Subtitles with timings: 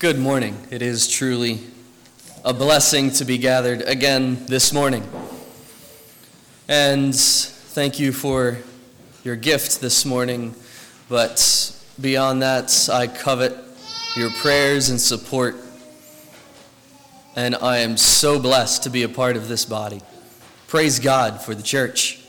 [0.00, 0.56] Good morning.
[0.70, 1.58] It is truly
[2.44, 5.02] a blessing to be gathered again this morning.
[6.68, 8.58] And thank you for
[9.24, 10.54] your gift this morning.
[11.08, 13.56] But beyond that, I covet
[14.14, 15.56] your prayers and support.
[17.34, 20.00] And I am so blessed to be a part of this body.
[20.68, 22.22] Praise God for the church.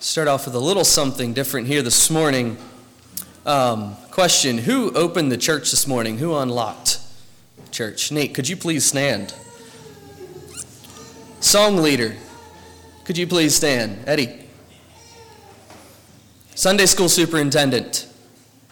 [0.00, 2.56] Start off with a little something different here this morning.
[3.44, 6.18] Um, question Who opened the church this morning?
[6.18, 7.00] Who unlocked
[7.72, 8.12] church?
[8.12, 9.34] Nate, could you please stand?
[11.40, 12.14] Song leader,
[13.04, 14.04] could you please stand?
[14.06, 14.46] Eddie.
[16.54, 18.06] Sunday school superintendent,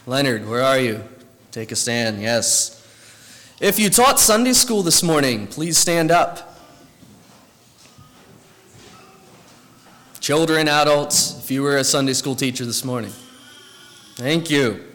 [0.06, 1.02] Leonard, where are you?
[1.50, 2.78] Take a stand, yes.
[3.60, 6.56] If you taught Sunday school this morning, please stand up.
[10.20, 13.10] Children, adults, if you were a Sunday school teacher this morning.
[14.14, 14.91] Thank you.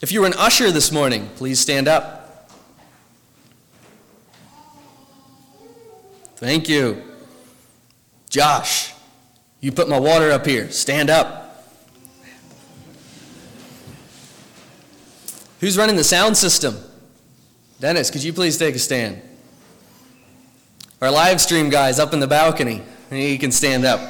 [0.00, 2.50] If you were an usher this morning, please stand up.
[6.36, 7.02] Thank you.
[8.30, 8.94] Josh,
[9.60, 10.70] you put my water up here.
[10.70, 11.66] Stand up.
[15.60, 16.78] Who's running the sound system?
[17.78, 19.20] Dennis, could you please take a stand?
[21.02, 22.82] Our live stream guy's up in the balcony.
[23.10, 24.00] He can stand up.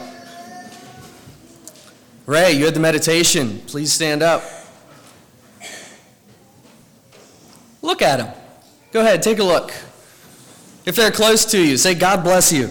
[2.26, 3.60] Ray, you had the meditation.
[3.66, 4.44] Please stand up.
[7.82, 8.34] Look at them.
[8.92, 9.72] Go ahead, take a look.
[10.84, 12.70] If they're close to you, say, God bless you.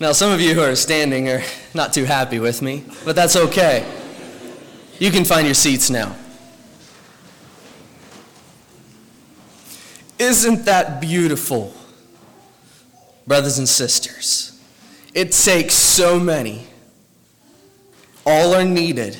[0.00, 1.42] Now, some of you who are standing are
[1.74, 3.86] not too happy with me, but that's okay.
[4.98, 6.16] You can find your seats now.
[10.18, 11.72] Isn't that beautiful,
[13.26, 14.60] brothers and sisters?
[15.14, 16.66] It takes so many.
[18.24, 19.16] All are needed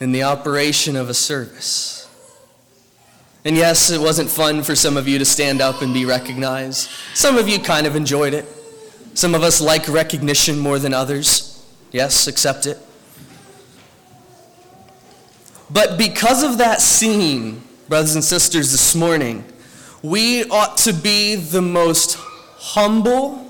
[0.00, 2.08] in the operation of a service.
[3.44, 6.90] And yes, it wasn't fun for some of you to stand up and be recognized.
[7.14, 8.46] Some of you kind of enjoyed it.
[9.14, 11.64] Some of us like recognition more than others.
[11.90, 12.78] Yes, accept it.
[15.70, 19.44] But because of that scene, brothers and sisters, this morning,
[20.02, 22.16] we ought to be the most
[22.56, 23.44] humble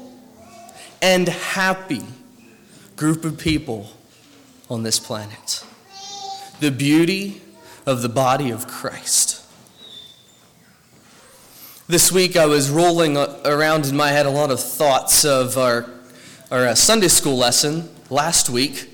[1.01, 2.03] and happy
[2.97, 3.91] group of people
[4.69, 5.65] on this planet.
[6.61, 7.41] The beauty
[7.87, 9.45] of the body of Christ.
[11.87, 15.87] This week I was rolling around in my head a lot of thoughts of our,
[16.51, 18.91] our uh, Sunday school lesson last week,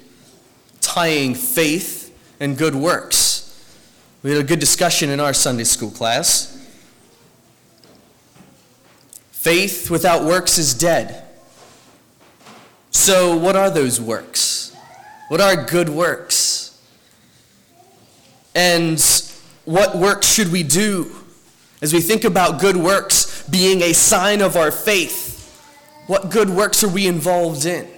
[0.82, 3.64] tying faith and good works.
[4.22, 6.50] We had a good discussion in our Sunday school class.
[9.32, 11.24] Faith without works is dead.
[12.90, 14.76] So, what are those works?
[15.28, 16.53] What are good works?
[18.54, 19.00] And
[19.64, 21.14] what works should we do
[21.82, 25.32] as we think about good works being a sign of our faith?
[26.06, 27.88] What good works are we involved in?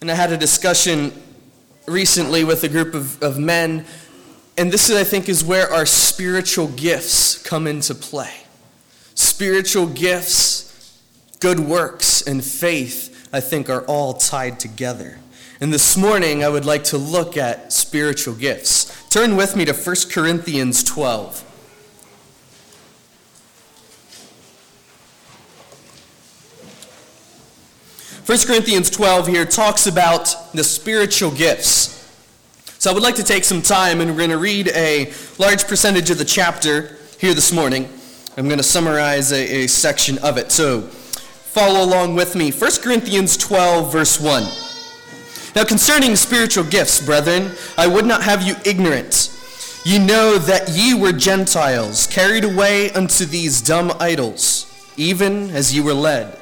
[0.00, 1.12] And I had a discussion
[1.86, 3.84] recently with a group of, of men,
[4.56, 8.32] and this, is, I think, is where our spiritual gifts come into play.
[9.14, 11.00] Spiritual gifts,
[11.38, 15.18] good works, and faith I think, are all tied together.
[15.60, 19.08] And this morning, I would like to look at spiritual gifts.
[19.08, 21.40] Turn with me to 1 Corinthians 12.
[28.22, 32.08] First Corinthians 12 here talks about the spiritual gifts.
[32.78, 35.66] So I would like to take some time and we're going to read a large
[35.66, 37.88] percentage of the chapter here this morning.
[38.36, 40.52] I'm going to summarize a, a section of it.
[40.52, 42.52] So follow along with me.
[42.52, 44.67] 1 Corinthians 12, verse 1.
[45.58, 49.36] Now, concerning spiritual gifts, brethren, I would not have you ignorant.
[49.84, 55.80] Ye know that ye were Gentiles, carried away unto these dumb idols, even as ye
[55.80, 56.38] were led.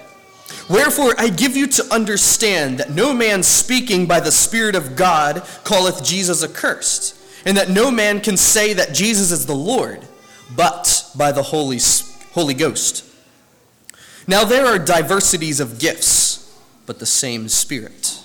[0.68, 5.48] Wherefore I give you to understand that no man speaking by the Spirit of God
[5.64, 7.16] calleth Jesus accursed,
[7.46, 10.06] and that no man can say that Jesus is the Lord,
[10.54, 11.78] but by the Holy,
[12.32, 13.02] Holy Ghost.
[14.28, 16.54] Now there are diversities of gifts,
[16.84, 18.24] but the same Spirit.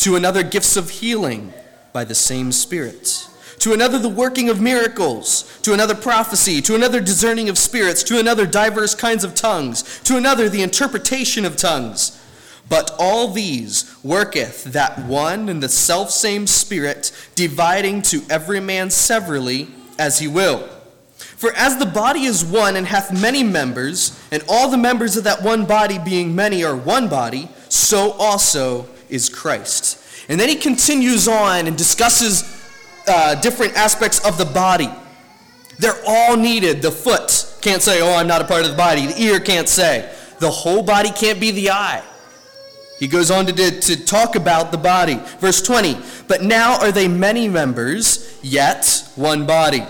[0.00, 1.52] To another, gifts of healing
[1.92, 3.28] by the same Spirit.
[3.60, 8.18] to another the working of miracles, to another prophecy, to another discerning of spirits, to
[8.18, 12.18] another diverse kinds of tongues, to another the interpretation of tongues.
[12.70, 19.68] But all these worketh that one and the selfsame Spirit, dividing to every man severally
[19.98, 20.66] as he will.
[21.18, 25.24] For as the body is one and hath many members, and all the members of
[25.24, 29.98] that one body being many are one body, so also is Christ.
[30.28, 32.60] And then he continues on and discusses
[33.06, 34.90] uh, different aspects of the body.
[35.78, 36.82] They're all needed.
[36.82, 39.06] The foot can't say, Oh, I'm not a part of the body.
[39.06, 40.14] The ear can't say.
[40.38, 42.02] The whole body can't be the eye.
[42.98, 45.16] He goes on to, to talk about the body.
[45.38, 45.96] Verse 20
[46.28, 49.84] But now are they many members, yet one body.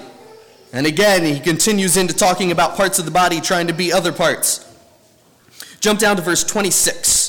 [0.73, 4.13] And again, he continues into talking about parts of the body trying to be other
[4.13, 4.65] parts.
[5.81, 7.20] Jump down to verse 26.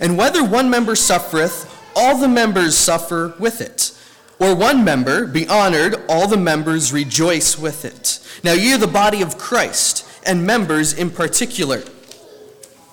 [0.00, 3.92] And whether one member suffereth, all the members suffer with it.
[4.38, 8.20] Or one member be honored, all the members rejoice with it.
[8.44, 11.82] Now ye are the body of Christ, and members in particular.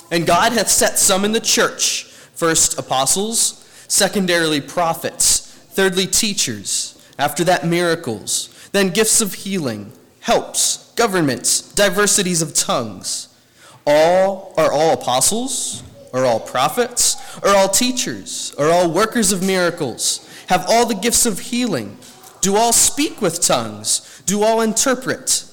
[0.09, 7.45] And God hath set some in the church First, apostles, secondarily, prophets, thirdly, teachers, after
[7.45, 13.29] that, miracles, then gifts of healing, helps, governments, diversities of tongues.
[13.87, 15.81] All are all apostles,
[16.15, 21.25] are all prophets, are all teachers, are all workers of miracles, have all the gifts
[21.25, 21.97] of healing,
[22.41, 25.45] do all speak with tongues, do all interpret.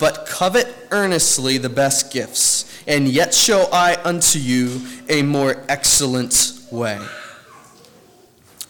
[0.00, 6.58] But covet earnestly the best gifts and yet show I unto you a more excellent
[6.70, 7.00] way.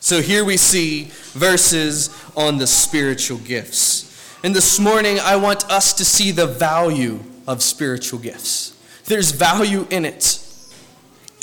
[0.00, 4.10] So here we see verses on the spiritual gifts.
[4.44, 8.76] And this morning, I want us to see the value of spiritual gifts.
[9.06, 10.43] There's value in it.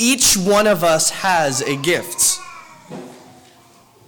[0.04, 2.40] Each one of us has a gift.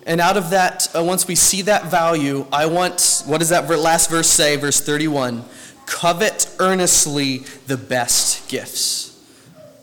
[0.07, 3.69] And out of that, uh, once we see that value, I want, what does that
[3.69, 5.45] last verse say, verse 31?
[5.85, 9.23] Covet earnestly the best gifts.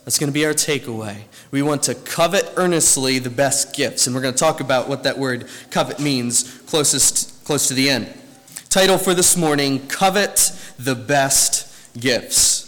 [0.05, 1.17] That's going to be our takeaway.
[1.53, 4.09] We want to covet earnestly the best gifts.
[4.09, 7.89] And we're going to talk about what that word covet means closest, close to the
[7.89, 8.13] end.
[8.69, 12.60] Title for this morning Covet the Best Gifts.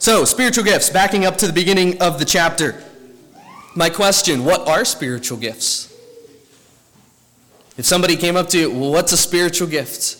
[0.00, 2.80] So, spiritual gifts, backing up to the beginning of the chapter.
[3.74, 5.92] My question what are spiritual gifts?
[7.76, 10.16] If somebody came up to you, well, what's a spiritual gift?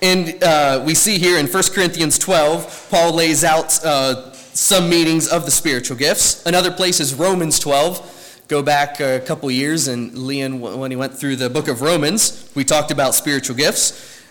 [0.00, 5.26] And uh, we see here in 1 Corinthians 12, Paul lays out uh, some meanings
[5.26, 6.46] of the spiritual gifts.
[6.46, 8.44] Another place is Romans 12.
[8.46, 12.48] Go back a couple years, and Leon, when he went through the book of Romans,
[12.54, 14.21] we talked about spiritual gifts.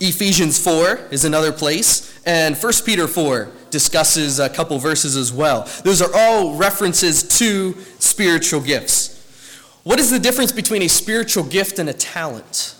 [0.00, 5.68] Ephesians 4 is another place, and 1 Peter 4 discusses a couple verses as well.
[5.82, 9.14] Those are all references to spiritual gifts.
[9.82, 12.76] What is the difference between a spiritual gift and a talent?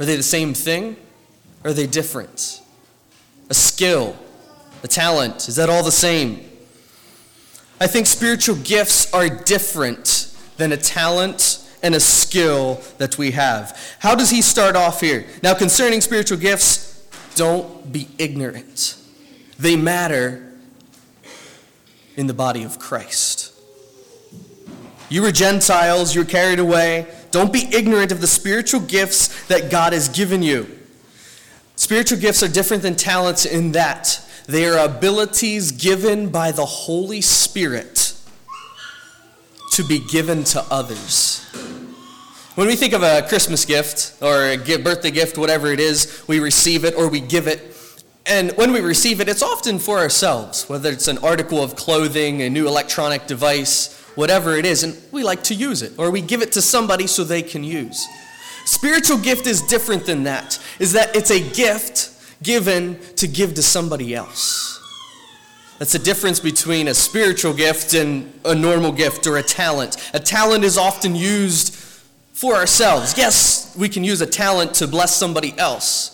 [0.00, 0.96] Are they the same thing?
[1.64, 2.62] Are they different?
[3.48, 4.16] A skill,
[4.82, 6.50] a talent, is that all the same?
[7.80, 13.96] I think spiritual gifts are different than a talent and a skill that we have.
[14.00, 15.24] How does he start off here?
[15.40, 17.06] Now, concerning spiritual gifts,
[17.36, 18.96] don't be ignorant.
[19.56, 20.52] They matter
[22.16, 23.52] in the body of Christ.
[25.08, 27.06] You were Gentiles, you're carried away.
[27.30, 30.66] Don't be ignorant of the spiritual gifts that God has given you.
[31.76, 37.20] Spiritual gifts are different than talents in that they are abilities given by the Holy
[37.20, 38.05] Spirit
[39.76, 41.44] to be given to others.
[42.54, 46.40] When we think of a Christmas gift or a birthday gift, whatever it is, we
[46.40, 47.60] receive it or we give it.
[48.24, 52.40] And when we receive it, it's often for ourselves, whether it's an article of clothing,
[52.40, 56.22] a new electronic device, whatever it is, and we like to use it, or we
[56.22, 58.06] give it to somebody so they can use.
[58.64, 62.10] Spiritual gift is different than that, is that it's a gift
[62.42, 64.80] given to give to somebody else.
[65.78, 69.96] That's the difference between a spiritual gift and a normal gift or a talent.
[70.14, 71.74] A talent is often used
[72.32, 73.16] for ourselves.
[73.16, 76.12] Yes, we can use a talent to bless somebody else.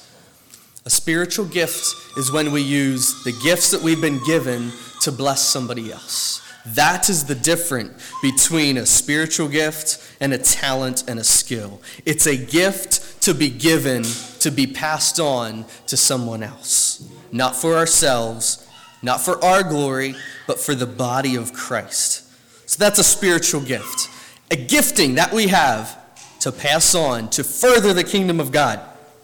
[0.85, 5.41] A spiritual gift is when we use the gifts that we've been given to bless
[5.41, 6.41] somebody else.
[6.67, 11.81] That is the difference between a spiritual gift and a talent and a skill.
[12.05, 14.05] It's a gift to be given,
[14.41, 17.09] to be passed on to someone else.
[17.33, 18.69] Not for ourselves,
[19.03, 20.15] not for our glory,
[20.47, 22.25] but for the body of Christ.
[22.69, 24.09] So that's a spiritual gift.
[24.51, 25.99] A gifting that we have
[26.41, 28.81] to pass on, to further the kingdom of God.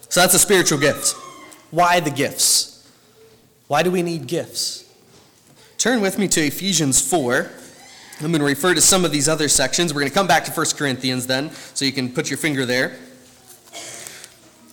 [0.09, 1.15] So that's a spiritual gift.
[1.71, 2.89] Why the gifts?
[3.67, 4.85] Why do we need gifts?
[5.77, 7.51] Turn with me to Ephesians 4.
[8.21, 9.93] I'm going to refer to some of these other sections.
[9.95, 12.65] We're going to come back to 1 Corinthians then, so you can put your finger
[12.67, 12.97] there.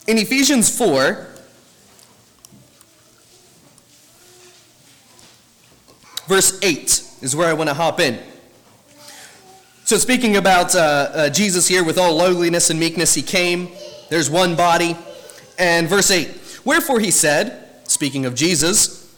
[0.08, 1.28] In Ephesians 4,
[6.28, 8.20] verse 8 is where I want to hop in.
[9.86, 13.70] So, speaking about uh, uh, Jesus here, with all lowliness and meekness, he came.
[14.10, 14.98] There's one body.
[15.58, 19.16] And verse 8 Wherefore he said, speaking of Jesus,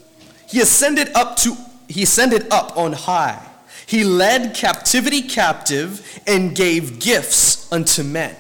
[0.48, 1.56] he ascended up to
[1.88, 3.42] he ascended up on high.
[3.86, 8.36] He led captivity captive and gave gifts unto men.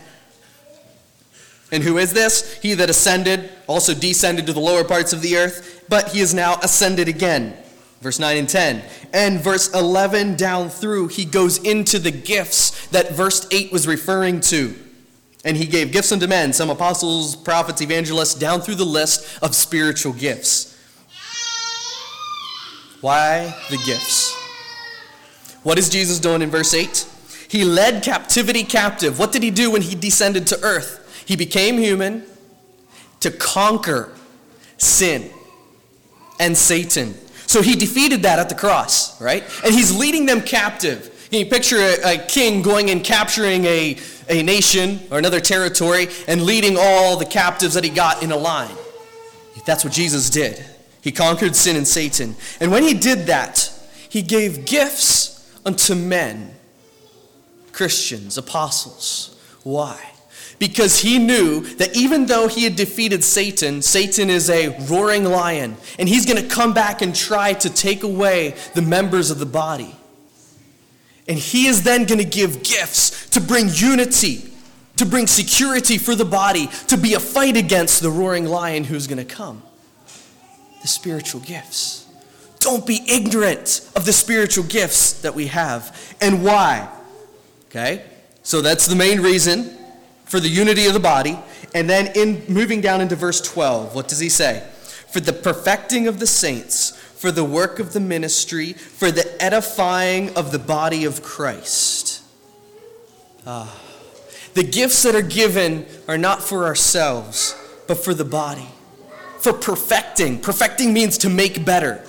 [1.71, 2.59] And who is this?
[2.61, 6.33] He that ascended also descended to the lower parts of the earth, but he is
[6.33, 7.57] now ascended again.
[8.01, 8.83] Verse 9 and 10.
[9.13, 14.39] And verse 11 down through, he goes into the gifts that verse 8 was referring
[14.41, 14.75] to.
[15.43, 19.55] And he gave gifts unto men, some apostles, prophets, evangelists, down through the list of
[19.55, 20.77] spiritual gifts.
[23.01, 24.35] Why the gifts?
[25.63, 27.07] What is Jesus doing in verse 8?
[27.49, 29.19] He led captivity captive.
[29.19, 31.23] What did he do when he descended to earth?
[31.25, 32.25] He became human
[33.21, 34.13] to conquer
[34.77, 35.29] sin
[36.39, 37.15] and Satan.
[37.47, 39.43] So he defeated that at the cross, right?
[39.65, 41.27] And he's leading them captive.
[41.31, 43.97] Can you picture a, a king going and capturing a,
[44.29, 48.37] a nation or another territory and leading all the captives that he got in a
[48.37, 48.75] line?
[49.67, 50.65] That's what Jesus did.
[51.01, 52.35] He conquered sin and Satan.
[52.61, 53.69] And when he did that,
[54.09, 56.55] he gave gifts unto men,
[57.73, 59.37] Christians, apostles.
[59.63, 59.99] Why?
[60.59, 65.77] Because he knew that even though he had defeated Satan, Satan is a roaring lion,
[65.99, 69.45] and he's going to come back and try to take away the members of the
[69.45, 69.95] body.
[71.27, 74.49] And he is then going to give gifts to bring unity,
[74.95, 79.05] to bring security for the body, to be a fight against the roaring lion who's
[79.05, 79.61] going to come.
[80.81, 82.07] The spiritual gifts.
[82.59, 86.89] Don't be ignorant of the spiritual gifts that we have and why.
[87.67, 88.03] Okay?
[88.41, 89.76] So that's the main reason
[90.27, 91.37] for the unity of the body.
[91.73, 94.67] And then in moving down into verse 12, what does he say?
[95.07, 100.35] For the perfecting of the saints, for the work of the ministry, for the edifying
[100.35, 102.23] of the body of Christ.
[103.45, 103.83] Ah.
[104.53, 107.55] The gifts that are given are not for ourselves,
[107.87, 108.67] but for the body.
[109.39, 110.39] For perfecting.
[110.39, 112.03] Perfecting means to make better.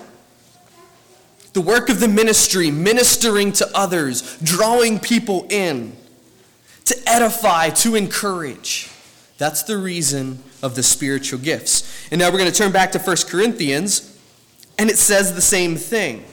[1.52, 5.94] The work of the ministry, ministering to others, drawing people in,
[6.88, 8.90] to edify, to encourage.
[9.38, 12.08] That's the reason of the spiritual gifts.
[12.10, 14.18] And now we're going to turn back to 1 Corinthians,
[14.78, 16.24] and it says the same thing.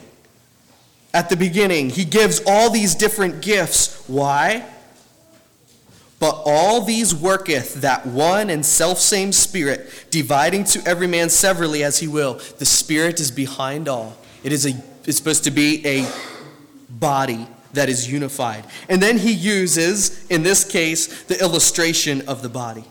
[1.14, 4.04] At the beginning, he gives all these different gifts.
[4.06, 4.66] Why?
[6.18, 12.00] But all these worketh that one and selfsame Spirit, dividing to every man severally as
[12.00, 12.34] he will.
[12.58, 14.16] The Spirit is behind all.
[14.42, 14.72] It is a
[15.04, 16.10] it's supposed to be a
[16.88, 18.64] body that is unified.
[18.88, 22.84] And then he uses, in this case, the illustration of the body.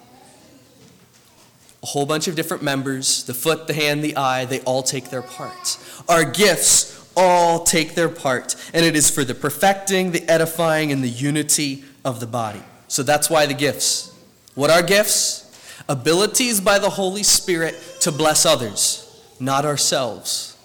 [1.84, 5.10] A whole bunch of different members the foot, the hand, the eye they all take
[5.10, 5.78] their part.
[6.10, 11.04] Our gifts all take their part, and it is for the perfecting, the edifying, and
[11.04, 12.64] the unity of the body.
[12.88, 14.14] So that's why the gifts.
[14.56, 15.44] What are gifts?
[15.88, 19.02] Abilities by the Holy Spirit to bless others,
[19.40, 20.58] not ourselves.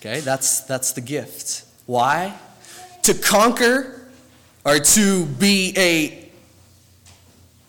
[0.00, 1.64] Okay, that's, that's the gift.
[1.86, 2.38] Why?
[3.08, 4.02] To conquer
[4.66, 6.28] or to be a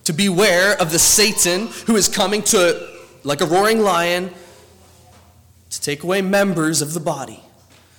[0.03, 2.86] to beware of the Satan who is coming to
[3.24, 4.31] like a roaring lion
[5.69, 7.41] to take away members of the body,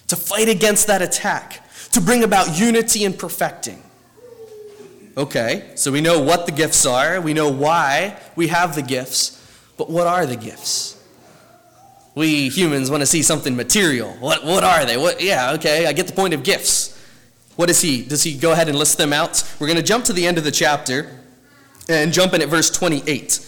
[0.09, 3.83] to fight against that attack, to bring about unity and perfecting.
[5.17, 9.43] Okay, so we know what the gifts are, we know why we have the gifts,
[9.79, 11.03] but what are the gifts?
[12.15, 14.11] We humans want to see something material.
[14.21, 14.99] What, what are they?
[14.99, 16.99] What, yeah, okay, I get the point of gifts.
[17.61, 18.01] What is he?
[18.01, 19.45] Does he go ahead and list them out?
[19.59, 21.11] We're going to jump to the end of the chapter
[21.91, 23.47] and jump in at verse 28.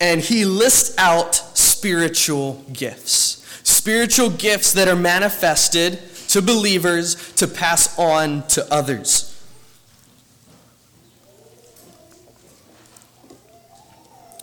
[0.00, 3.46] And he lists out spiritual gifts.
[3.62, 9.40] Spiritual gifts that are manifested to believers to pass on to others.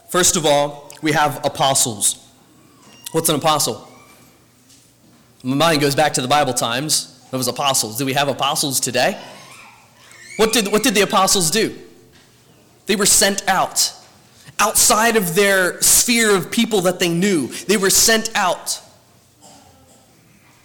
[0.07, 2.25] First of all, we have apostles.
[3.11, 3.89] What's an apostle?
[5.43, 7.11] My mind goes back to the Bible times.
[7.35, 7.97] It was apostles.
[7.97, 9.19] Do we have apostles today?
[10.37, 11.77] What did, what did the apostles do?
[12.85, 13.93] They were sent out.
[14.57, 18.81] Outside of their sphere of people that they knew, they were sent out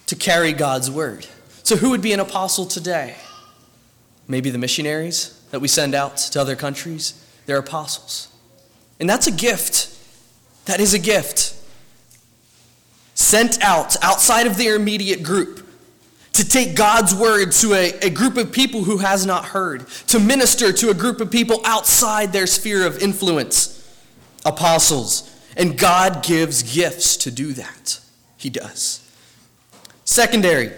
[0.05, 1.27] to carry God's word.
[1.63, 3.17] So, who would be an apostle today?
[4.29, 7.21] Maybe the missionaries that we send out to other countries?
[7.47, 8.29] They're apostles.
[8.97, 9.89] And that's a gift.
[10.65, 11.57] That is a gift
[13.13, 15.60] sent out outside of their immediate group
[16.33, 20.19] to take God's word to a, a group of people who has not heard, to
[20.19, 23.77] minister to a group of people outside their sphere of influence.
[24.45, 25.27] Apostles.
[25.57, 27.99] And God gives gifts to do that.
[28.37, 29.07] He does.
[30.05, 30.71] Secondary,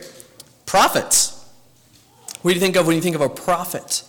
[0.65, 1.47] prophets.
[2.41, 4.03] What do you think of when you think of a prophet?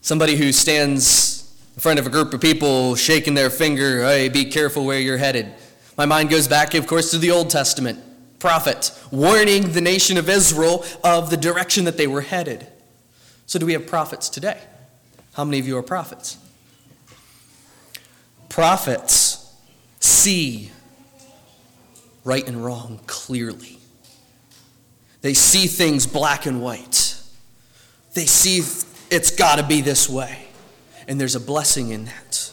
[0.00, 4.46] Somebody who stands in front of a group of people shaking their finger, hey, be
[4.46, 5.52] careful where you're headed.
[5.98, 7.98] My mind goes back, of course, to the Old Testament.
[8.46, 12.64] Prophet, warning the nation of Israel of the direction that they were headed.
[13.46, 14.60] So, do we have prophets today?
[15.32, 16.38] How many of you are prophets?
[18.48, 19.52] Prophets
[19.98, 20.70] see
[22.22, 23.80] right and wrong clearly.
[25.22, 27.20] They see things black and white.
[28.14, 28.58] They see
[29.10, 30.46] it's got to be this way.
[31.08, 32.52] And there's a blessing in that.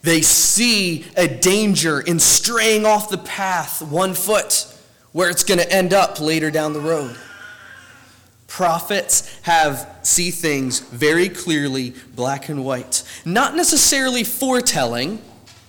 [0.00, 4.70] They see a danger in straying off the path one foot
[5.14, 7.16] where it's going to end up later down the road.
[8.48, 13.04] Prophets have see things very clearly black and white.
[13.24, 15.22] Not necessarily foretelling,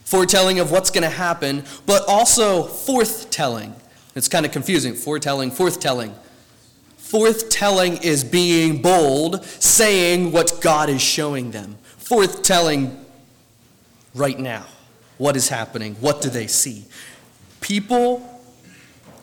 [0.03, 3.73] foretelling of what's going to happen, but also forthtelling.
[4.15, 4.95] It's kind of confusing.
[4.95, 6.13] Foretelling, forthtelling.
[6.97, 11.77] Forthtelling is being bold, saying what God is showing them.
[11.99, 12.97] Forthtelling
[14.15, 14.65] right now.
[15.19, 15.93] What is happening?
[15.99, 16.85] What do they see?
[17.61, 18.34] People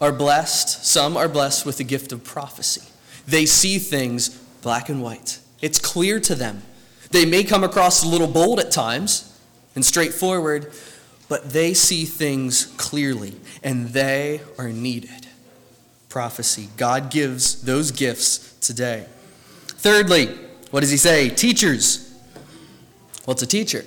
[0.03, 2.83] are blessed, some are blessed with the gift of prophecy.
[3.27, 4.29] They see things
[4.61, 5.39] black and white.
[5.63, 6.63] It's clear to them.
[7.11, 9.33] They may come across a little bold at times,
[9.75, 10.73] and straightforward,
[11.29, 15.27] but they see things clearly and they are needed.
[16.09, 16.69] Prophecy.
[16.77, 19.07] God gives those gifts today.
[19.67, 20.27] Thirdly,
[20.71, 21.31] what does he say?
[21.31, 22.13] Teachers.
[23.25, 23.85] What's a teacher?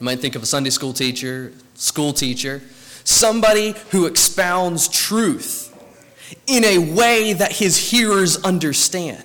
[0.00, 2.62] You might think of a Sunday school teacher, school teacher,
[3.04, 5.66] somebody who expounds truth
[6.46, 9.24] in a way that his hearers understand.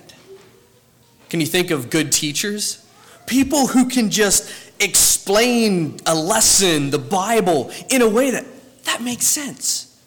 [1.28, 2.84] Can you think of good teachers?
[3.26, 8.44] People who can just explain a lesson, the Bible, in a way that
[8.84, 10.00] that makes sense.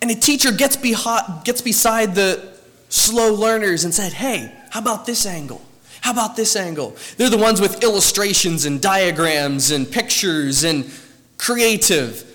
[0.00, 2.54] And a teacher gets, behi- gets beside the
[2.88, 5.62] slow learners and said, hey, how about this angle?
[6.00, 6.96] How about this angle?
[7.16, 10.90] They're the ones with illustrations and diagrams and pictures and
[11.38, 12.33] creative.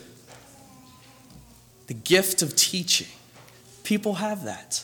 [1.90, 3.08] The gift of teaching.
[3.84, 4.84] People have that.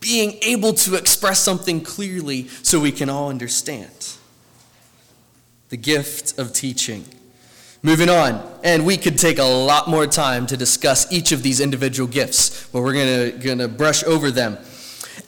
[0.00, 3.90] Being able to express something clearly so we can all understand
[5.68, 7.04] the gift of teaching.
[7.82, 11.60] Moving on, and we could take a lot more time to discuss each of these
[11.60, 12.94] individual gifts, but we're
[13.38, 14.56] going to brush over them.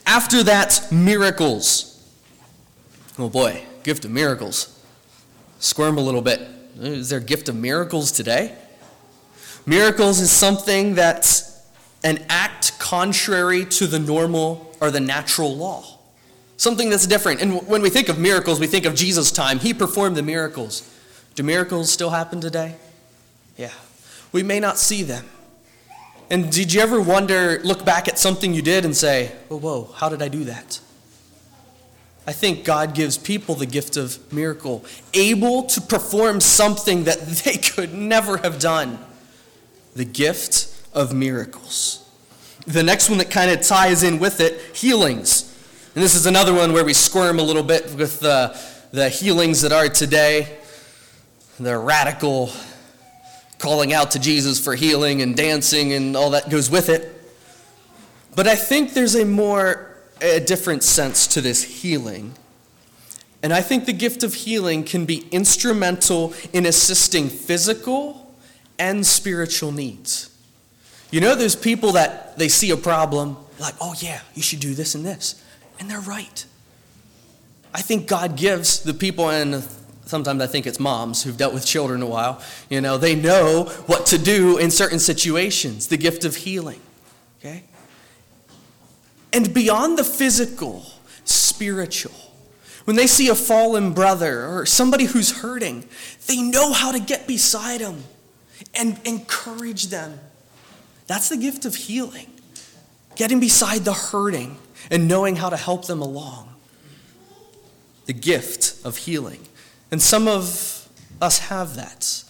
[0.07, 2.03] After that, miracles.
[3.19, 4.81] Oh boy, gift of miracles.
[5.59, 6.41] Squirm a little bit.
[6.79, 8.55] Is there a gift of miracles today?
[9.69, 11.61] Miracles is something that's
[12.03, 15.99] an act contrary to the normal or the natural law
[16.59, 17.41] something that's different.
[17.41, 19.59] And when we think of miracles, we think of Jesus' time.
[19.59, 20.87] He performed the miracles.
[21.35, 22.75] Do miracles still happen today?
[23.55, 23.71] Yeah.
[24.33, 25.25] We may not see them.
[26.29, 29.93] And did you ever wonder, look back at something you did and say, whoa, whoa,
[29.95, 30.81] how did I do that?
[32.27, 37.55] I think God gives people the gift of miracle, able to perform something that they
[37.55, 38.99] could never have done.
[39.95, 42.07] The gift of miracles.
[42.65, 45.45] The next one that kind of ties in with it healings.
[45.95, 48.59] And this is another one where we squirm a little bit with the,
[48.91, 50.57] the healings that are today.
[51.59, 52.51] The radical
[53.57, 57.15] calling out to Jesus for healing and dancing and all that goes with it.
[58.35, 62.35] But I think there's a more, a different sense to this healing.
[63.43, 68.18] And I think the gift of healing can be instrumental in assisting physical
[68.79, 70.35] and spiritual needs.
[71.11, 74.73] You know, there's people that they see a problem, like, oh, yeah, you should do
[74.73, 75.43] this and this.
[75.79, 76.45] And they're right.
[77.73, 79.63] I think God gives the people, and
[80.05, 83.65] sometimes I think it's moms who've dealt with children a while, you know, they know
[83.85, 86.79] what to do in certain situations, the gift of healing.
[87.39, 87.63] Okay?
[89.33, 90.85] And beyond the physical,
[91.25, 92.13] spiritual.
[92.85, 95.85] When they see a fallen brother or somebody who's hurting,
[96.27, 98.03] they know how to get beside them
[98.73, 100.19] and encourage them.
[101.07, 102.27] That's the gift of healing.
[103.15, 104.57] Getting beside the hurting
[104.91, 106.55] and knowing how to help them along.
[108.05, 109.41] The gift of healing.
[109.91, 110.87] And some of
[111.21, 112.23] us have that.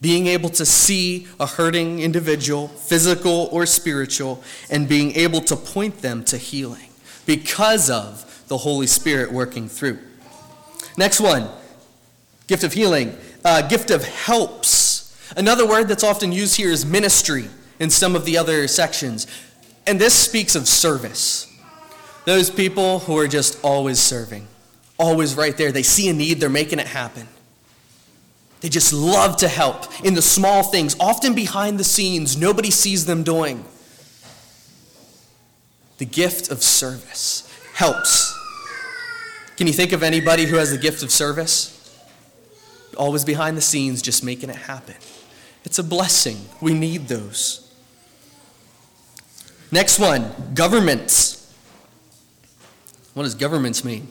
[0.00, 6.02] Being able to see a hurting individual, physical or spiritual, and being able to point
[6.02, 6.90] them to healing
[7.26, 9.98] because of the Holy Spirit working through.
[10.96, 11.48] Next one
[12.46, 14.77] gift of healing, uh, gift of helps.
[15.36, 19.26] Another word that's often used here is ministry in some of the other sections
[19.86, 21.46] And this speaks of service.
[22.26, 24.46] Those people who are just always serving,
[24.98, 25.72] always right there.
[25.72, 27.26] They see a need, they're making it happen.
[28.60, 33.06] They just love to help in the small things, often behind the scenes, nobody sees
[33.06, 33.64] them doing.
[35.98, 38.34] The gift of service helps.
[39.56, 41.77] Can you think of anybody who has the gift of service?
[42.96, 44.96] Always behind the scenes, just making it happen.
[45.64, 46.38] It's a blessing.
[46.60, 47.64] We need those.
[49.70, 51.34] Next one governments.
[53.14, 54.08] What does governments mean?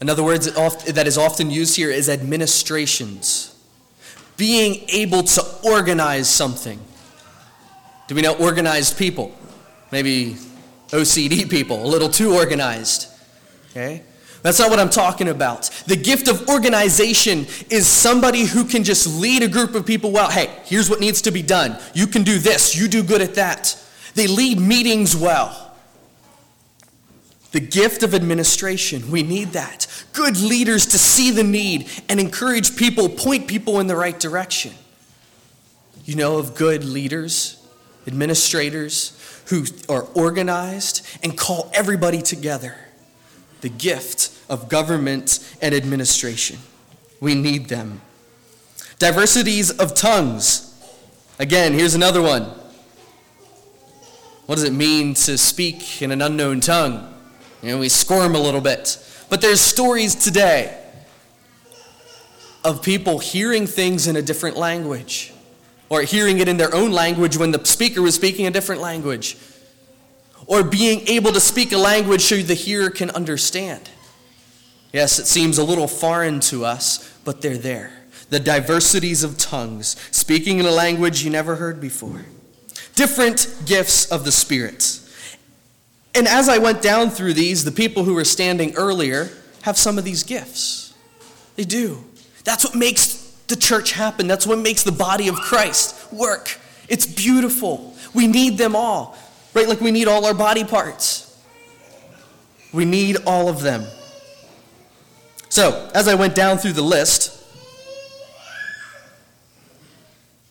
[0.00, 3.54] Another word that is often used here is administrations.
[4.36, 6.80] Being able to organize something.
[8.08, 9.32] Do we know organized people?
[9.92, 10.36] Maybe
[10.88, 13.08] OCD people, a little too organized.
[13.70, 14.02] Okay?
[14.42, 15.70] That's not what I'm talking about.
[15.86, 20.30] The gift of organization is somebody who can just lead a group of people well.
[20.30, 21.78] Hey, here's what needs to be done.
[21.94, 22.74] You can do this.
[22.74, 23.76] You do good at that.
[24.14, 25.66] They lead meetings well.
[27.52, 29.86] The gift of administration, we need that.
[30.12, 34.72] Good leaders to see the need and encourage people, point people in the right direction.
[36.04, 37.64] You know of good leaders,
[38.06, 42.76] administrators who are organized and call everybody together.
[43.60, 46.58] The gift of government and administration.
[47.20, 48.00] We need them.
[48.98, 50.66] Diversities of tongues.
[51.38, 52.42] Again, here's another one.
[54.46, 57.14] What does it mean to speak in an unknown tongue?
[57.62, 58.98] You know, we squirm a little bit.
[59.28, 60.76] But there's stories today
[62.64, 65.32] of people hearing things in a different language
[65.88, 69.36] or hearing it in their own language when the speaker was speaking a different language
[70.46, 73.90] or being able to speak a language so the hearer can understand.
[74.92, 77.92] Yes, it seems a little foreign to us, but they're there.
[78.30, 82.24] The diversities of tongues, speaking in a language you never heard before.
[82.94, 85.00] Different gifts of the Spirit.
[86.14, 89.30] And as I went down through these, the people who were standing earlier
[89.62, 90.94] have some of these gifts.
[91.56, 92.04] They do.
[92.44, 94.26] That's what makes the church happen.
[94.26, 96.58] That's what makes the body of Christ work.
[96.88, 97.94] It's beautiful.
[98.14, 99.16] We need them all,
[99.54, 99.68] right?
[99.68, 101.26] Like we need all our body parts.
[102.72, 103.84] We need all of them.
[105.48, 107.36] So, as I went down through the list,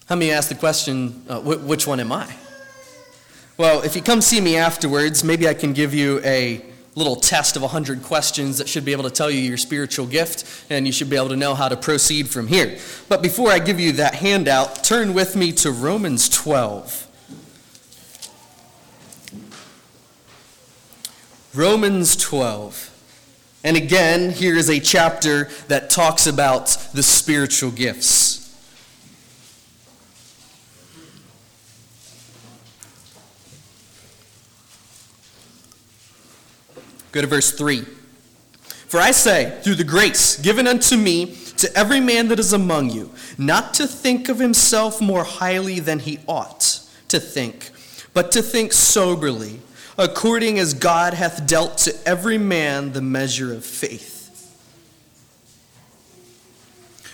[0.08, 2.34] how many asked the question, uh, which one am I?
[3.58, 7.56] Well, if you come see me afterwards, maybe I can give you a little test
[7.56, 10.92] of 100 questions that should be able to tell you your spiritual gift, and you
[10.92, 12.78] should be able to know how to proceed from here.
[13.08, 17.09] But before I give you that handout, turn with me to Romans 12.
[21.60, 23.60] Romans 12.
[23.65, 28.38] And again, here is a chapter that talks about the spiritual gifts.
[37.12, 37.82] Go to verse 3.
[38.88, 42.91] For I say, through the grace given unto me, to every man that is among
[42.91, 47.72] you, not to think of himself more highly than he ought to think,
[48.13, 49.60] but to think soberly,
[50.00, 54.16] according as God hath dealt to every man the measure of faith.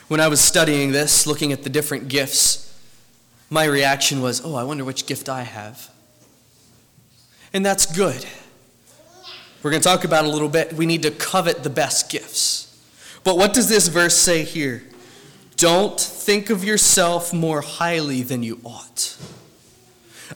[0.08, 2.74] When I was studying this, looking at the different gifts,
[3.50, 5.90] my reaction was, oh, I wonder which gift I have.
[7.52, 8.26] And that's good
[9.66, 10.74] we're going to talk about a little bit.
[10.74, 12.72] We need to covet the best gifts.
[13.24, 14.84] But what does this verse say here?
[15.58, 19.18] Don't think of yourself more highly than you ought.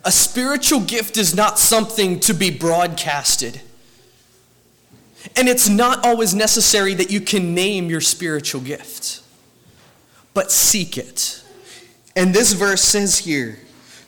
[0.06, 3.62] A spiritual gift is not something to be broadcasted.
[5.36, 9.22] And it's not always necessary that you can name your spiritual gift,
[10.34, 11.44] but seek it.
[12.16, 13.60] And this verse says here,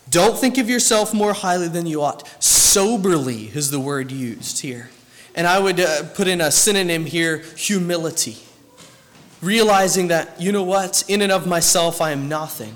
[0.10, 2.26] don't think of yourself more highly than you ought.
[2.40, 4.90] Soberly is the word used here.
[5.36, 8.38] And I would uh, put in a synonym here humility.
[9.42, 12.76] Realizing that, you know what, in and of myself, I am nothing.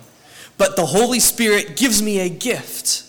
[0.57, 3.03] But the Holy Spirit gives me a gift.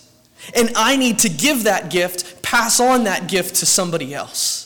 [0.55, 4.63] And I need to give that gift, pass on that gift to somebody else.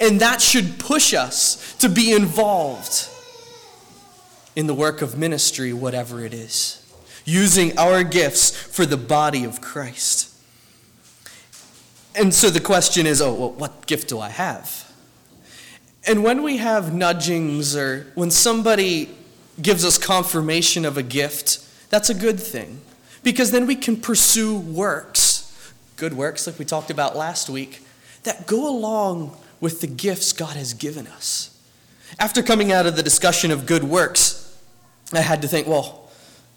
[0.00, 3.08] And that should push us to be involved
[4.56, 6.82] in the work of ministry, whatever it is,
[7.24, 10.32] using our gifts for the body of Christ.
[12.14, 14.90] And so the question is oh, well, what gift do I have?
[16.06, 19.10] And when we have nudgings or when somebody
[19.60, 22.80] gives us confirmation of a gift, that's a good thing.
[23.26, 27.82] Because then we can pursue works, good works like we talked about last week,
[28.22, 31.50] that go along with the gifts God has given us.
[32.20, 34.56] After coming out of the discussion of good works,
[35.12, 36.08] I had to think, well,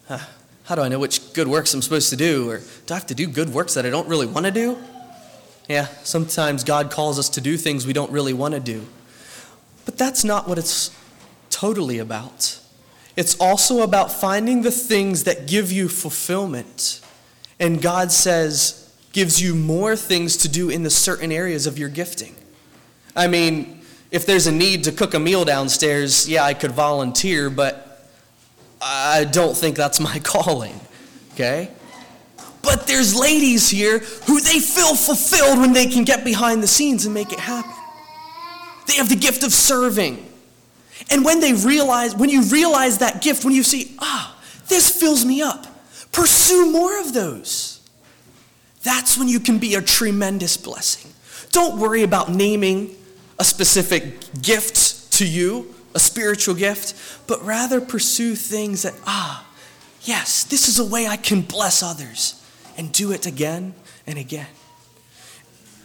[0.10, 0.19] uh,
[0.65, 2.51] how do I know which good works I'm supposed to do?
[2.51, 4.77] Or do I have to do good works that I don't really want to do?
[5.67, 8.86] Yeah, sometimes God calls us to do things we don't really want to do.
[9.86, 10.95] But that's not what it's
[11.49, 12.60] totally about.
[13.19, 17.01] It's also about finding the things that give you fulfillment.
[17.60, 21.89] And God says, gives you more things to do in the certain areas of your
[21.89, 22.34] gifting.
[23.17, 27.49] I mean, if there's a need to cook a meal downstairs, yeah, I could volunteer,
[27.49, 28.10] but
[28.82, 30.79] I don't think that's my calling.
[31.34, 31.71] Okay?
[32.62, 37.03] But there's ladies here who they feel fulfilled when they can get behind the scenes
[37.03, 37.75] and make it happen.
[38.88, 40.25] They have the gift of serving.
[41.09, 45.25] And when they realize, when you realize that gift, when you see, ah, this fills
[45.25, 45.65] me up,
[46.12, 47.81] pursue more of those.
[48.83, 51.12] That's when you can be a tremendous blessing.
[51.51, 52.95] Don't worry about naming
[53.39, 59.45] a specific gift to you, a spiritual gift, but rather pursue things that, ah,
[60.03, 62.43] yes, this is a way I can bless others
[62.77, 63.73] and do it again
[64.05, 64.47] and again.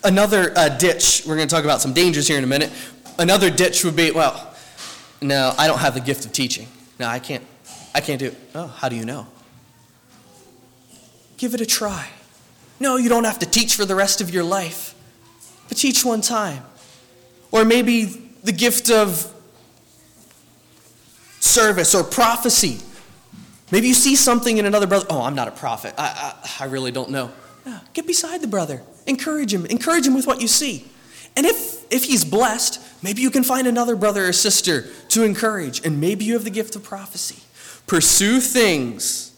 [0.05, 2.71] Another uh, ditch, we're going to talk about some dangers here in a minute.
[3.19, 4.54] Another ditch would be, well,
[5.25, 6.69] no, I don't have the gift of teaching.
[6.99, 7.43] No, I can't.
[7.95, 8.37] I can't do it.
[8.55, 9.27] Oh, how do you know?
[11.39, 12.09] Give it a try.
[12.79, 14.95] No, you don't have to teach for the rest of your life,
[15.69, 16.63] but teach one time.
[17.51, 18.05] Or maybe
[18.43, 19.33] the gift of
[21.41, 22.81] service or prophecy.
[23.71, 25.07] Maybe you see something in another brother.
[25.09, 25.95] Oh, I'm not a prophet.
[25.97, 27.33] I, I, I really don't know.
[27.65, 28.83] No, get beside the brother.
[29.07, 29.65] Encourage him.
[29.67, 30.87] Encourage him with what you see.
[31.37, 35.85] And if, if he's blessed, maybe you can find another brother or sister to encourage.
[35.85, 37.43] And maybe you have the gift of prophecy.
[37.87, 39.33] Pursue things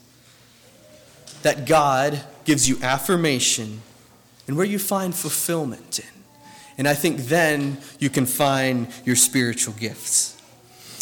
[1.43, 3.83] that God gives you affirmation
[4.47, 6.23] and where you find fulfillment in.
[6.79, 10.41] And I think then you can find your spiritual gifts.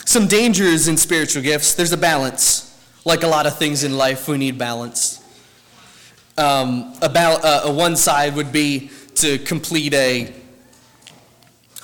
[0.07, 2.71] Some dangers in spiritual gifts there's a balance.
[3.05, 5.23] Like a lot of things in life, we need balance.
[6.39, 10.35] Um, about uh, one side would be to complete a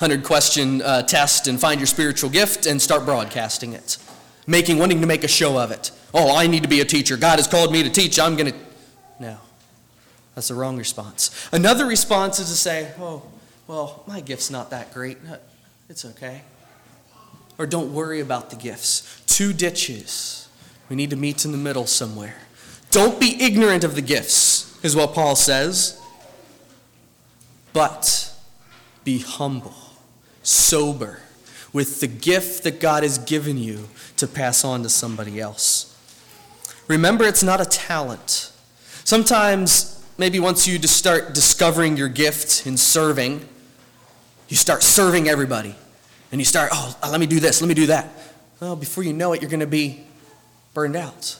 [0.01, 3.99] 100 question uh, test and find your spiritual gift and start broadcasting it.
[4.47, 5.91] Making, wanting to make a show of it.
[6.11, 7.17] Oh, I need to be a teacher.
[7.17, 8.19] God has called me to teach.
[8.19, 8.57] I'm going to.
[9.19, 9.37] No.
[10.33, 11.47] That's the wrong response.
[11.51, 13.21] Another response is to say, oh,
[13.67, 15.19] well, my gift's not that great.
[15.87, 16.41] It's okay.
[17.59, 19.21] Or don't worry about the gifts.
[19.27, 20.49] Two ditches.
[20.89, 22.37] We need to meet in the middle somewhere.
[22.89, 26.01] Don't be ignorant of the gifts, is what Paul says,
[27.71, 28.33] but
[29.03, 29.90] be humble
[30.43, 31.19] sober
[31.73, 35.87] with the gift that God has given you to pass on to somebody else.
[36.87, 38.51] Remember, it's not a talent.
[39.03, 43.47] Sometimes, maybe once you just start discovering your gift in serving,
[44.49, 45.75] you start serving everybody.
[46.31, 48.09] And you start, oh, uh, let me do this, let me do that.
[48.59, 50.03] Well, before you know it, you're going to be
[50.73, 51.39] burned out.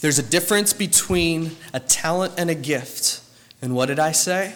[0.00, 3.20] There's a difference between a talent and a gift.
[3.62, 4.54] And what did I say?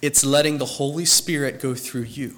[0.00, 2.36] It's letting the Holy Spirit go through you.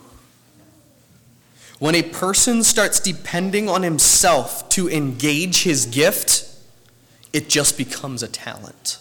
[1.79, 6.47] When a person starts depending on himself to engage his gift,
[7.33, 8.99] it just becomes a talent.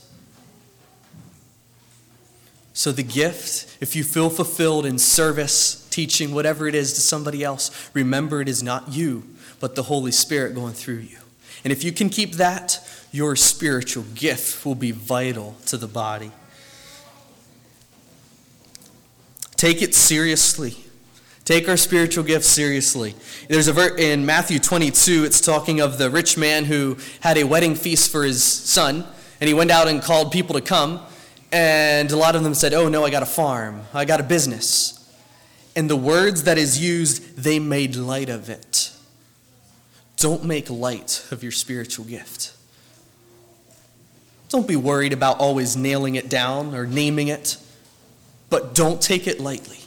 [2.73, 7.43] So, the gift, if you feel fulfilled in service, teaching, whatever it is to somebody
[7.43, 9.23] else, remember it is not you,
[9.59, 11.17] but the Holy Spirit going through you.
[11.65, 12.79] And if you can keep that,
[13.11, 16.31] your spiritual gift will be vital to the body.
[19.59, 20.77] Take it seriously.
[21.43, 23.13] Take our spiritual gifts seriously.
[23.49, 27.43] There's a ver- in Matthew 22, it's talking of the rich man who had a
[27.43, 29.05] wedding feast for his son,
[29.41, 31.01] and he went out and called people to come,
[31.51, 33.81] and a lot of them said, "Oh no, I got a farm.
[33.93, 34.97] I got a business."
[35.75, 38.91] And the words that is used, they made light of it.
[40.15, 42.53] Don't make light of your spiritual gift.
[44.47, 47.57] Don't be worried about always nailing it down or naming it
[48.49, 49.79] but don't take it lightly.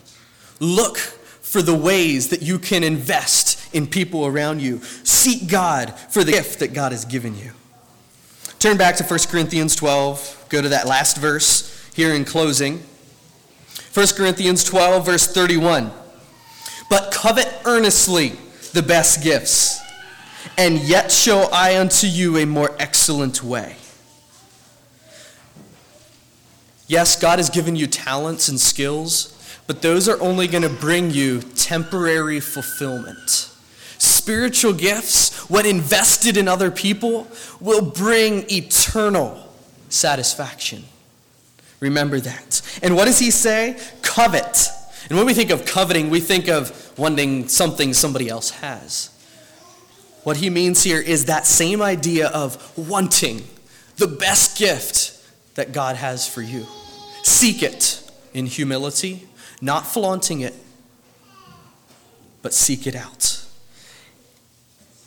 [0.60, 4.80] Look for the ways that you can invest in people around you.
[5.04, 7.52] Seek God for the gift that God has given you.
[8.58, 10.46] Turn back to 1 Corinthians 12.
[10.48, 12.82] Go to that last verse here in closing.
[13.92, 15.90] 1 Corinthians 12, verse 31.
[16.88, 18.32] But covet earnestly
[18.72, 19.80] the best gifts,
[20.56, 23.76] and yet show I unto you a more excellent way.
[26.92, 31.10] Yes, God has given you talents and skills, but those are only going to bring
[31.10, 33.48] you temporary fulfillment.
[33.96, 37.28] Spiritual gifts, when invested in other people,
[37.60, 39.42] will bring eternal
[39.88, 40.84] satisfaction.
[41.80, 42.60] Remember that.
[42.82, 43.80] And what does he say?
[44.02, 44.68] Covet.
[45.08, 49.08] And when we think of coveting, we think of wanting something somebody else has.
[50.24, 53.44] What he means here is that same idea of wanting
[53.96, 55.18] the best gift
[55.54, 56.66] that God has for you.
[57.22, 59.28] Seek it in humility,
[59.60, 60.54] not flaunting it,
[62.42, 63.44] but seek it out.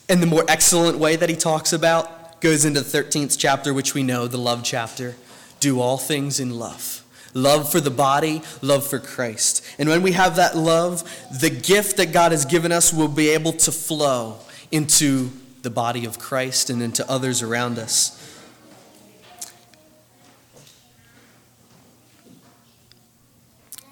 [0.08, 3.93] And the more excellent way that he talks about goes into the 13th chapter, which
[3.93, 5.15] we know, the love chapter.
[5.60, 7.04] Do all things in love.
[7.34, 9.65] Love for the body, love for Christ.
[9.78, 11.04] And when we have that love,
[11.41, 14.38] the gift that God has given us will be able to flow
[14.71, 15.32] into
[15.63, 18.21] the body of Christ and into others around us.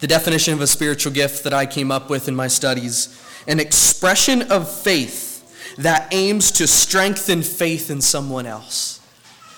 [0.04, 3.62] The definition of a spiritual gift that I came up with in my studies an
[3.62, 9.00] expression of faith that aims to strengthen faith in someone else.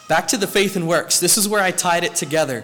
[0.08, 1.20] Back to the faith and works.
[1.20, 2.64] This is where I tied it together.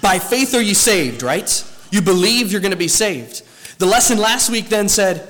[0.00, 1.64] By faith are you saved, right?
[1.90, 3.42] You believe you're going to be saved.
[3.78, 5.26] The lesson last week then said,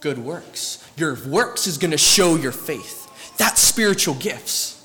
[0.00, 0.84] good works.
[0.96, 3.36] Your works is going to show your faith.
[3.38, 4.75] That's spiritual gifts.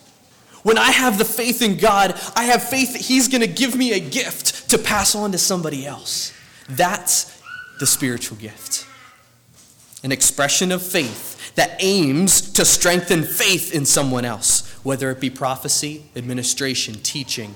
[0.64, 3.76] When I have the faith in God, I have faith that He's going to give
[3.76, 6.34] me a gift to pass on to somebody else.
[6.70, 7.42] That's
[7.80, 8.86] the spiritual gift.
[10.04, 15.30] An expression of faith that aims to strengthen faith in someone else, whether it be
[15.30, 17.56] prophecy, administration, teaching.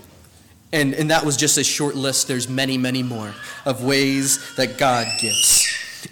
[0.74, 2.28] And, and that was just a short list.
[2.28, 3.34] There's many, many more
[3.65, 5.65] of ways that God gives.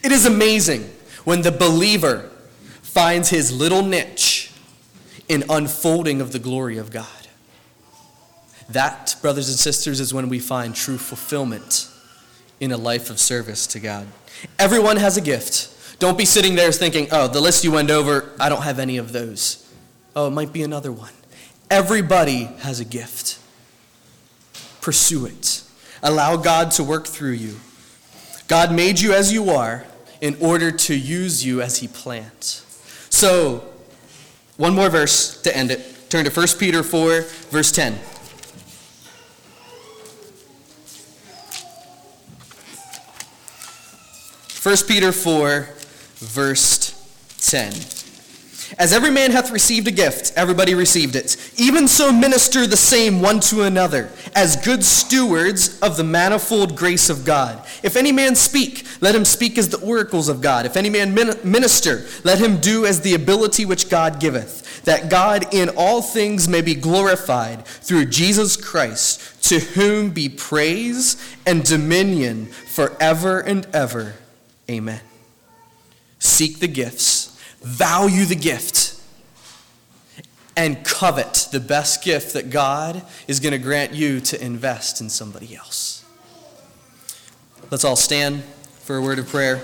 [0.04, 0.90] It is amazing
[1.24, 2.30] when the believer
[2.82, 4.43] finds his little niche
[5.28, 7.08] in unfolding of the glory of God.
[8.70, 11.90] That, brothers and sisters, is when we find true fulfillment
[12.60, 14.08] in a life of service to God.
[14.58, 16.00] Everyone has a gift.
[16.00, 18.98] Don't be sitting there thinking, oh, the list you went over, I don't have any
[18.98, 19.60] of those.
[20.16, 21.12] Oh, it might be another one.
[21.70, 23.40] Everybody has a gift.
[24.82, 25.64] Pursue it.
[26.02, 27.58] Allow God to work through you.
[28.48, 29.86] God made you as you are
[30.22, 32.62] in order to use you as He planned.
[33.10, 33.73] So,
[34.64, 36.10] one more verse to end it.
[36.10, 37.20] Turn to 1 Peter 4,
[37.52, 37.96] verse 10.
[44.48, 45.68] First Peter 4,
[46.16, 46.94] verse
[47.42, 47.74] 10.
[48.80, 51.38] As every man hath received a gift, everybody received it.
[51.58, 57.10] Even so minister the same one to another, as good stewards of the manifold grace
[57.10, 57.64] of God.
[57.84, 60.66] If any man speak, let him speak as the oracles of God.
[60.66, 65.54] If any man minister, let him do as the ability which God giveth, that God
[65.54, 72.48] in all things may be glorified through Jesus Christ, to whom be praise and dominion
[72.48, 74.16] forever and ever.
[74.70, 75.02] Amen.
[76.18, 77.33] Seek the gifts
[77.64, 79.00] value the gift
[80.56, 85.10] and covet the best gift that God is going to grant you to invest in
[85.10, 86.06] somebody else.
[87.72, 88.44] Let's all stand
[88.82, 89.64] for a word of prayer.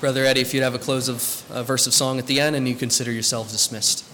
[0.00, 2.54] Brother Eddie, if you'd have a close of a verse of song at the end
[2.54, 4.04] and you consider yourselves dismissed.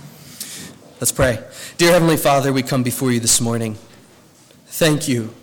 [0.99, 1.45] Let's pray.
[1.77, 3.77] Dear Heavenly Father, we come before you this morning.
[4.67, 5.35] Thank you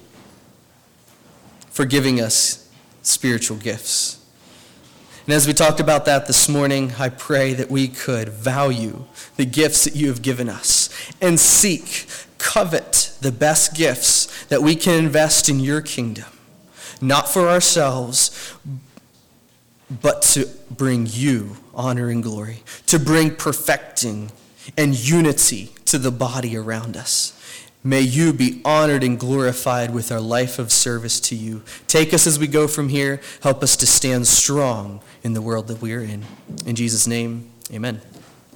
[1.69, 2.60] for giving us
[3.01, 4.17] spiritual gifts.
[5.25, 9.05] And as we talked about that this morning, I pray that we could value
[9.37, 10.89] the gifts that you have given us
[11.21, 16.25] and seek, covet the best gifts that we can invest in your kingdom,
[16.99, 18.55] not for ourselves,
[20.01, 24.31] but to bring you honor and glory, to bring perfecting
[24.77, 27.37] and unity to the body around us.
[27.83, 31.63] May you be honored and glorified with our life of service to you.
[31.87, 33.19] Take us as we go from here.
[33.41, 36.23] Help us to stand strong in the world that we are in.
[36.65, 38.01] In Jesus' name, amen.